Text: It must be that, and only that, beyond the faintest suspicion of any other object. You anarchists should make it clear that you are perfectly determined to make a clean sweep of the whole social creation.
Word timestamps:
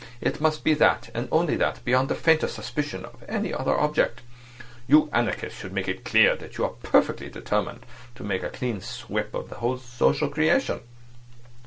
It 0.19 0.41
must 0.41 0.63
be 0.63 0.73
that, 0.73 1.11
and 1.13 1.27
only 1.31 1.55
that, 1.57 1.85
beyond 1.85 2.09
the 2.09 2.15
faintest 2.15 2.55
suspicion 2.55 3.05
of 3.05 3.23
any 3.29 3.53
other 3.53 3.79
object. 3.79 4.21
You 4.87 5.11
anarchists 5.13 5.59
should 5.59 5.73
make 5.73 5.87
it 5.87 6.03
clear 6.03 6.35
that 6.37 6.57
you 6.57 6.63
are 6.63 6.71
perfectly 6.81 7.29
determined 7.29 7.85
to 8.15 8.23
make 8.23 8.41
a 8.41 8.49
clean 8.49 8.81
sweep 8.81 9.35
of 9.35 9.49
the 9.49 9.57
whole 9.57 9.77
social 9.77 10.27
creation. 10.29 10.79